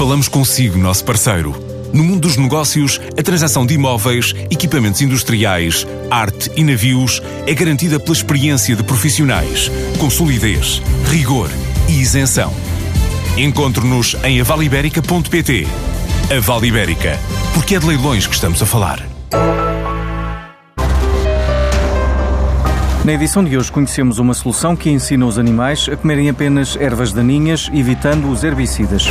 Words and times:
Falamos 0.00 0.28
consigo, 0.28 0.78
nosso 0.78 1.04
parceiro. 1.04 1.54
No 1.92 2.02
mundo 2.02 2.20
dos 2.20 2.38
negócios, 2.38 2.98
a 3.18 3.22
transação 3.22 3.66
de 3.66 3.74
imóveis, 3.74 4.34
equipamentos 4.50 5.02
industriais, 5.02 5.86
arte 6.10 6.50
e 6.56 6.64
navios 6.64 7.20
é 7.46 7.52
garantida 7.52 8.00
pela 8.00 8.16
experiência 8.16 8.74
de 8.74 8.82
profissionais, 8.82 9.70
com 9.98 10.08
solidez, 10.08 10.80
rigor 11.10 11.50
e 11.86 12.00
isenção. 12.00 12.50
Encontre-nos 13.36 14.16
em 14.24 14.40
avaliberica.pt. 14.40 15.66
A 16.34 16.40
Vale 16.40 16.68
Ibérica, 16.68 17.18
porque 17.52 17.74
é 17.74 17.78
de 17.78 17.86
leilões 17.86 18.26
que 18.26 18.34
estamos 18.34 18.62
a 18.62 18.64
falar. 18.64 19.06
Na 23.04 23.12
edição 23.12 23.44
de 23.44 23.54
hoje 23.54 23.70
conhecemos 23.70 24.18
uma 24.18 24.32
solução 24.32 24.74
que 24.74 24.88
ensina 24.88 25.26
os 25.26 25.38
animais 25.38 25.90
a 25.92 25.96
comerem 25.96 26.30
apenas 26.30 26.74
ervas 26.76 27.12
daninhas, 27.12 27.68
evitando 27.74 28.30
os 28.30 28.42
herbicidas. 28.42 29.06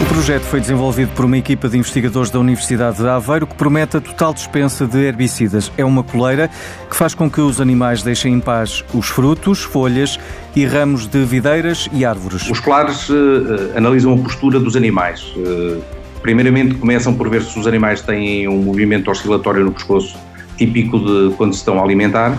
O 0.00 0.04
projeto 0.06 0.42
foi 0.42 0.60
desenvolvido 0.60 1.12
por 1.14 1.24
uma 1.24 1.36
equipa 1.36 1.68
de 1.68 1.76
investigadores 1.76 2.30
da 2.30 2.38
Universidade 2.38 2.98
de 2.98 3.08
Aveiro 3.08 3.46
que 3.46 3.54
promete 3.54 3.96
a 3.96 4.00
total 4.00 4.32
dispensa 4.32 4.86
de 4.86 4.98
herbicidas. 4.98 5.72
É 5.76 5.84
uma 5.84 6.02
coleira 6.02 6.48
que 6.88 6.96
faz 6.96 7.14
com 7.14 7.28
que 7.30 7.40
os 7.40 7.60
animais 7.60 8.02
deixem 8.02 8.34
em 8.34 8.40
paz 8.40 8.84
os 8.94 9.08
frutos, 9.08 9.62
folhas 9.62 10.18
e 10.54 10.64
ramos 10.64 11.06
de 11.06 11.24
videiras 11.24 11.88
e 11.92 12.04
árvores. 12.04 12.48
Os 12.48 12.60
colares 12.60 13.08
uh, 13.08 13.76
analisam 13.76 14.14
a 14.14 14.18
postura 14.18 14.60
dos 14.60 14.76
animais. 14.76 15.22
Uh, 15.36 15.82
primeiramente 16.22 16.74
começam 16.74 17.14
por 17.14 17.28
ver 17.28 17.42
se 17.42 17.58
os 17.58 17.66
animais 17.66 18.00
têm 18.00 18.48
um 18.48 18.62
movimento 18.62 19.10
oscilatório 19.10 19.64
no 19.64 19.72
pescoço, 19.72 20.16
típico 20.56 20.98
de 20.98 21.34
quando 21.36 21.52
se 21.52 21.58
estão 21.58 21.78
a 21.78 21.82
alimentar, 21.82 22.38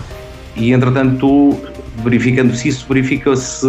e 0.56 0.72
entretanto, 0.72 1.58
verificando 2.02 2.54
se 2.54 2.68
isso, 2.68 2.86
verifica-se 2.88 3.66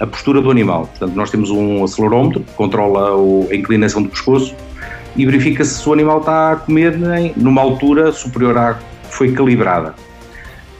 a 0.00 0.06
postura 0.06 0.40
do 0.40 0.50
animal. 0.50 0.86
Portanto, 0.86 1.14
nós 1.14 1.30
temos 1.30 1.50
um 1.50 1.84
acelerómetro 1.84 2.40
que 2.40 2.52
controla 2.52 3.12
a 3.50 3.54
inclinação 3.54 4.02
do 4.02 4.08
pescoço 4.08 4.54
e 5.16 5.24
verifica 5.24 5.64
se 5.64 5.88
o 5.88 5.92
animal 5.92 6.18
está 6.18 6.52
a 6.52 6.56
comer 6.56 6.96
numa 7.36 7.62
altura 7.62 8.12
superior 8.12 8.58
à 8.58 8.74
que 8.74 9.14
foi 9.14 9.32
calibrada. 9.32 9.94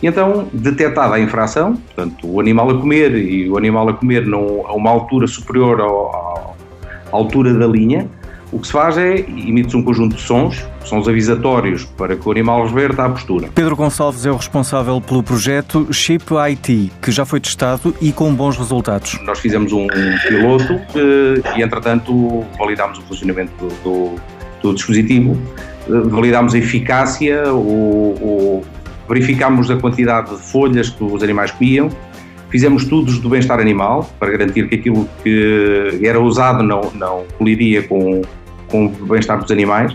E 0.03 0.07
então, 0.07 0.49
detectada 0.53 1.15
a 1.15 1.21
infração, 1.21 1.77
portanto, 1.77 2.31
o 2.31 2.41
animal 2.41 2.71
a 2.71 2.79
comer 2.79 3.15
e 3.17 3.49
o 3.49 3.57
animal 3.57 3.89
a 3.89 3.95
comer 3.95 4.27
num, 4.27 4.67
a 4.67 4.75
uma 4.75 4.91
altura 4.91 5.27
superior 5.27 5.81
ao, 5.81 6.55
à 7.11 7.17
altura 7.17 7.55
da 7.55 7.67
linha, 7.67 8.09
o 8.55 8.61
que 8.61 8.69
se 8.69 8.73
faz 8.73 8.97
é 8.97 9.19
emite-se 9.19 9.77
um 9.77 9.83
conjunto 9.83 10.15
de 10.15 10.23
sons, 10.23 10.65
sons 10.85 11.09
avisatórios 11.09 11.85
para 11.85 12.15
que 12.15 12.29
o 12.29 12.31
animal 12.31 12.65
reverta 12.67 13.05
a 13.05 13.11
postura. 13.11 13.49
Pedro 13.53 13.75
Gonçalves 13.75 14.25
é 14.25 14.31
o 14.31 14.37
responsável 14.37 15.01
pelo 15.01 15.25
projeto 15.25 15.93
Chip 15.93 16.33
IT, 16.49 16.93
que 17.03 17.11
já 17.11 17.25
foi 17.25 17.41
testado 17.41 17.93
e 18.01 18.13
com 18.13 18.33
bons 18.33 18.57
resultados. 18.57 19.19
Nós 19.25 19.41
fizemos 19.41 19.73
um 19.73 19.89
piloto 20.29 20.81
e, 21.57 21.63
entretanto, 21.63 22.45
validámos 22.57 22.99
o 22.99 23.03
funcionamento 23.03 23.53
do, 23.59 23.69
do, 23.83 24.15
do 24.63 24.75
dispositivo, 24.75 25.37
validámos 25.89 26.55
a 26.55 26.59
eficácia, 26.59 27.53
o, 27.53 28.15
o, 28.21 28.65
verificámos 29.09 29.69
a 29.69 29.77
quantidade 29.77 30.31
de 30.31 30.41
folhas 30.41 30.91
que 30.91 31.03
os 31.03 31.25
animais 31.25 31.51
comiam 31.51 31.91
Fizemos 32.55 32.85
estudos 32.85 33.19
do 33.19 33.29
bem-estar 33.29 33.59
animal 33.59 34.09
para 34.17 34.31
garantir 34.31 34.69
que 34.69 34.77
aquilo 34.77 35.09
que 35.25 35.99
era 36.05 36.21
usado 36.21 36.63
não, 36.63 36.83
não 36.95 37.25
coliria 37.37 37.83
com, 37.83 38.23
com 38.75 38.87
o 38.87 39.07
bem-estar 39.07 39.41
dos 39.41 39.53
animais 39.53 39.95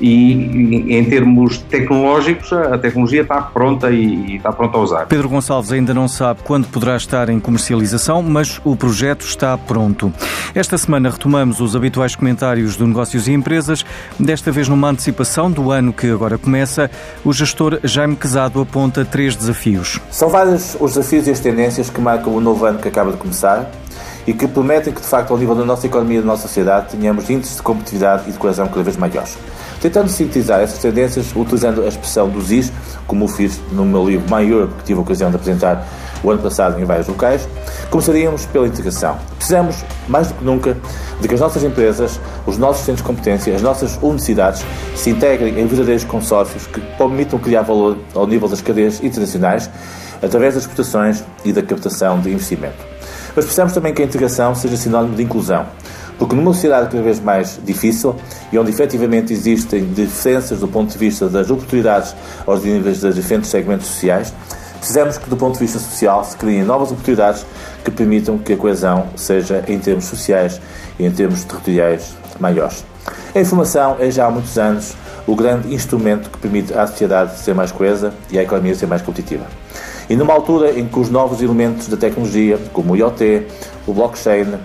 e 0.00 0.96
em 0.96 1.04
termos 1.04 1.58
tecnológicos 1.58 2.52
a 2.52 2.78
tecnologia 2.78 3.22
está 3.22 3.40
pronta 3.40 3.90
e, 3.90 4.36
está 4.36 4.52
pronta 4.52 4.78
a 4.78 4.80
usar. 4.80 5.06
Pedro 5.06 5.28
Gonçalves 5.28 5.72
ainda 5.72 5.92
não 5.92 6.06
sabe 6.06 6.40
quando 6.44 6.68
poderá 6.68 6.96
estar 6.96 7.28
em 7.28 7.40
comercialização, 7.40 8.22
mas 8.22 8.60
o 8.64 8.76
projeto 8.76 9.22
está 9.22 9.58
pronto. 9.58 10.12
Esta 10.54 10.78
semana 10.78 11.10
retomamos 11.10 11.60
os 11.60 11.74
habituais 11.74 12.14
comentários 12.14 12.76
do 12.76 12.86
Negócios 12.86 13.26
e 13.26 13.32
Empresas, 13.32 13.84
desta 14.18 14.52
vez 14.52 14.68
numa 14.68 14.88
antecipação 14.88 15.50
do 15.50 15.70
ano 15.72 15.92
que 15.92 16.08
agora 16.08 16.38
começa. 16.38 16.90
O 17.24 17.32
gestor 17.32 17.80
Jaime 17.82 18.16
Quezado 18.16 18.60
aponta 18.60 19.04
três 19.04 19.34
desafios. 19.34 20.00
São 20.10 20.28
vários 20.28 20.76
os 20.80 20.94
desafios 20.94 21.26
e 21.26 21.30
as 21.30 21.40
tendências 21.40 21.90
que 21.90 22.00
marcam 22.00 22.34
o 22.34 22.40
novo 22.40 22.64
ano 22.64 22.78
que 22.78 22.88
acaba 22.88 23.12
de 23.12 23.18
começar 23.18 23.70
e 24.26 24.32
que 24.32 24.46
prometem 24.46 24.92
que, 24.92 25.00
de 25.00 25.06
facto, 25.06 25.32
ao 25.32 25.38
nível 25.38 25.54
da 25.54 25.64
nossa 25.64 25.86
economia 25.86 26.18
e 26.18 26.20
da 26.20 26.26
nossa 26.26 26.42
sociedade, 26.42 26.96
tenhamos 26.96 27.28
índices 27.28 27.56
de 27.56 27.62
competitividade 27.62 28.28
e 28.28 28.32
de 28.32 28.38
coesão 28.38 28.68
cada 28.68 28.82
vez 28.82 28.96
maiores. 28.96 29.36
Tentando 29.80 30.08
sintetizar 30.08 30.60
essas 30.60 30.78
tendências, 30.78 31.34
utilizando 31.34 31.82
a 31.82 31.88
expressão 31.88 32.28
do 32.28 32.40
ZIS, 32.40 32.72
como 33.06 33.26
fiz 33.26 33.60
no 33.72 33.84
meu 33.84 34.06
livro 34.08 34.24
My 34.34 34.48
Europe, 34.48 34.74
que 34.78 34.84
tive 34.84 35.00
a 35.00 35.02
ocasião 35.02 35.30
de 35.30 35.36
apresentar 35.36 35.84
o 36.22 36.30
ano 36.30 36.40
passado 36.40 36.80
em 36.80 36.84
vários 36.84 37.08
locais, 37.08 37.48
começaríamos 37.90 38.46
pela 38.46 38.66
integração. 38.66 39.18
Precisamos, 39.36 39.84
mais 40.08 40.28
do 40.28 40.34
que 40.34 40.44
nunca, 40.44 40.76
de 41.20 41.26
que 41.26 41.34
as 41.34 41.40
nossas 41.40 41.64
empresas, 41.64 42.20
os 42.46 42.56
nossos 42.56 42.84
centros 42.84 42.98
de 42.98 43.04
competência, 43.04 43.54
as 43.54 43.62
nossas 43.62 43.98
universidades 44.00 44.64
se 44.94 45.10
integrem 45.10 45.58
em 45.58 45.66
verdadeiros 45.66 46.04
consórcios 46.04 46.66
que 46.66 46.80
permitam 46.96 47.38
criar 47.40 47.62
valor 47.62 47.98
ao 48.14 48.26
nível 48.26 48.48
das 48.48 48.60
cadeias 48.60 49.02
internacionais 49.02 49.68
através 50.22 50.54
das 50.54 50.62
exportações 50.62 51.24
e 51.44 51.52
da 51.52 51.62
captação 51.62 52.20
de 52.20 52.30
investimento. 52.30 52.91
Mas 53.34 53.44
precisamos 53.44 53.72
também 53.72 53.94
que 53.94 54.02
a 54.02 54.04
integração 54.04 54.54
seja 54.54 54.76
sinónimo 54.76 55.16
de 55.16 55.22
inclusão, 55.22 55.66
porque 56.18 56.36
numa 56.36 56.52
sociedade 56.52 56.90
cada 56.90 57.02
vez 57.02 57.18
mais 57.18 57.58
difícil 57.64 58.14
e 58.52 58.58
onde 58.58 58.70
efetivamente 58.70 59.32
existem 59.32 59.84
diferenças 59.92 60.60
do 60.60 60.68
ponto 60.68 60.92
de 60.92 60.98
vista 60.98 61.28
das 61.28 61.50
oportunidades 61.50 62.14
aos 62.46 62.62
níveis 62.62 63.00
dos 63.00 63.14
diferentes 63.14 63.50
segmentos 63.50 63.86
sociais, 63.86 64.32
precisamos 64.78 65.16
que, 65.16 65.30
do 65.30 65.36
ponto 65.36 65.54
de 65.54 65.60
vista 65.60 65.78
social, 65.78 66.24
se 66.24 66.36
criem 66.36 66.62
novas 66.62 66.90
oportunidades 66.90 67.46
que 67.84 67.90
permitam 67.90 68.36
que 68.36 68.52
a 68.52 68.56
coesão 68.56 69.06
seja, 69.16 69.64
em 69.66 69.78
termos 69.78 70.04
sociais 70.04 70.60
e 70.98 71.06
em 71.06 71.10
termos 71.10 71.44
territoriais, 71.44 72.14
maiores. 72.38 72.84
A 73.34 73.40
informação 73.40 73.96
é 73.98 74.10
já 74.10 74.26
há 74.26 74.30
muitos 74.30 74.58
anos 74.58 74.94
o 75.26 75.34
grande 75.34 75.72
instrumento 75.74 76.28
que 76.28 76.38
permite 76.38 76.74
à 76.74 76.86
sociedade 76.86 77.38
ser 77.38 77.54
mais 77.54 77.72
coesa 77.72 78.12
e 78.30 78.38
à 78.38 78.42
economia 78.42 78.74
ser 78.74 78.86
mais 78.86 79.02
competitiva. 79.02 79.61
E 80.12 80.16
numa 80.16 80.34
altura 80.34 80.78
em 80.78 80.86
que 80.86 80.98
os 80.98 81.08
novos 81.08 81.40
elementos 81.40 81.88
da 81.88 81.96
tecnologia, 81.96 82.58
como 82.74 82.92
o 82.92 82.96
IoT, 82.96 83.46
o 83.86 83.94
blockchain, 83.94 84.58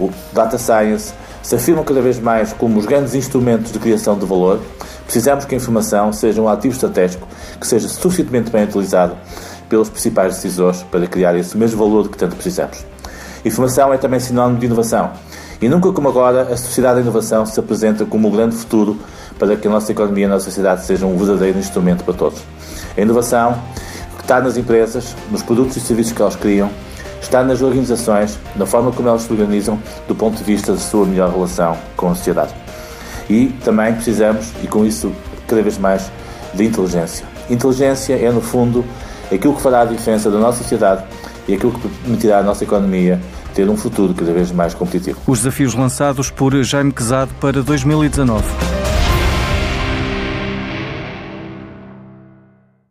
o 0.00 0.10
data 0.32 0.56
science, 0.56 1.12
se 1.42 1.56
afirmam 1.56 1.84
cada 1.84 2.00
vez 2.00 2.18
mais 2.18 2.54
como 2.54 2.78
os 2.78 2.86
grandes 2.86 3.14
instrumentos 3.14 3.70
de 3.70 3.78
criação 3.78 4.18
de 4.18 4.24
valor, 4.24 4.58
precisamos 5.04 5.44
que 5.44 5.54
a 5.54 5.58
informação 5.58 6.10
seja 6.10 6.40
um 6.40 6.48
ativo 6.48 6.72
estratégico 6.72 7.28
que 7.60 7.66
seja 7.66 7.86
suficientemente 7.86 8.50
bem 8.50 8.64
utilizado 8.64 9.14
pelos 9.68 9.90
principais 9.90 10.36
decisores 10.36 10.82
para 10.84 11.06
criar 11.06 11.36
esse 11.36 11.54
mesmo 11.54 11.78
valor 11.78 12.04
de 12.04 12.08
que 12.08 12.16
tanto 12.16 12.34
precisamos. 12.34 12.86
Informação 13.44 13.92
é 13.92 13.98
também 13.98 14.20
sinónimo 14.20 14.58
de 14.58 14.64
inovação. 14.64 15.10
E 15.60 15.68
nunca 15.68 15.92
como 15.92 16.08
agora 16.08 16.44
a 16.44 16.56
sociedade 16.56 16.94
da 16.94 17.02
inovação 17.02 17.44
se 17.44 17.60
apresenta 17.60 18.06
como 18.06 18.28
o 18.28 18.30
grande 18.30 18.56
futuro 18.56 18.96
para 19.38 19.54
que 19.54 19.68
a 19.68 19.70
nossa 19.70 19.92
economia 19.92 20.24
e 20.24 20.26
a 20.26 20.30
nossa 20.30 20.46
sociedade 20.46 20.86
sejam 20.86 21.12
um 21.12 21.18
verdadeiro 21.18 21.58
instrumento 21.58 22.04
para 22.04 22.14
todos. 22.14 22.40
A 22.96 23.00
inovação 23.02 23.60
está 24.28 24.42
nas 24.42 24.58
empresas, 24.58 25.16
nos 25.30 25.42
produtos 25.42 25.74
e 25.78 25.80
serviços 25.80 26.12
que 26.12 26.20
elas 26.20 26.36
criam, 26.36 26.70
está 27.18 27.42
nas 27.42 27.62
organizações, 27.62 28.38
na 28.56 28.66
forma 28.66 28.92
como 28.92 29.08
elas 29.08 29.22
se 29.22 29.32
organizam, 29.32 29.78
do 30.06 30.14
ponto 30.14 30.36
de 30.36 30.44
vista 30.44 30.74
da 30.74 30.78
sua 30.78 31.06
melhor 31.06 31.32
relação 31.32 31.78
com 31.96 32.10
a 32.10 32.14
sociedade. 32.14 32.54
E 33.30 33.46
também 33.64 33.94
precisamos, 33.94 34.52
e 34.62 34.66
com 34.66 34.84
isso 34.84 35.10
cada 35.46 35.62
vez 35.62 35.78
mais, 35.78 36.12
de 36.52 36.62
inteligência. 36.62 37.24
Inteligência 37.48 38.16
é, 38.16 38.30
no 38.30 38.42
fundo, 38.42 38.84
aquilo 39.32 39.54
que 39.54 39.62
fará 39.62 39.80
a 39.80 39.86
diferença 39.86 40.30
da 40.30 40.38
nossa 40.38 40.58
sociedade 40.58 41.04
e 41.48 41.54
aquilo 41.54 41.72
que 41.72 41.88
permitirá 41.88 42.40
à 42.40 42.42
nossa 42.42 42.64
economia 42.64 43.18
ter 43.54 43.66
um 43.70 43.78
futuro 43.78 44.12
cada 44.12 44.30
vez 44.30 44.52
mais 44.52 44.74
competitivo. 44.74 45.18
Os 45.26 45.38
desafios 45.38 45.72
lançados 45.72 46.30
por 46.30 46.54
Jaime 46.62 46.92
Quezado 46.92 47.32
para 47.40 47.62
2019. 47.62 48.44